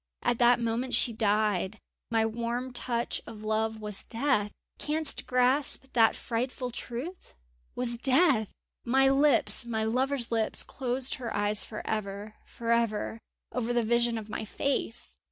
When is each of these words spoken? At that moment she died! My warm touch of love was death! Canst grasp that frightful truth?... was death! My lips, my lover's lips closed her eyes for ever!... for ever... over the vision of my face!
At 0.23 0.39
that 0.39 0.59
moment 0.59 0.95
she 0.95 1.13
died! 1.13 1.77
My 2.09 2.25
warm 2.25 2.73
touch 2.73 3.21
of 3.27 3.43
love 3.45 3.79
was 3.79 4.05
death! 4.05 4.49
Canst 4.79 5.27
grasp 5.27 5.93
that 5.93 6.15
frightful 6.15 6.71
truth?... 6.71 7.35
was 7.75 7.99
death! 7.99 8.49
My 8.83 9.09
lips, 9.11 9.63
my 9.67 9.83
lover's 9.83 10.31
lips 10.31 10.63
closed 10.63 11.13
her 11.21 11.31
eyes 11.37 11.63
for 11.63 11.85
ever!... 11.85 12.33
for 12.47 12.71
ever... 12.71 13.19
over 13.51 13.73
the 13.73 13.83
vision 13.83 14.17
of 14.17 14.27
my 14.27 14.43
face! 14.43 15.17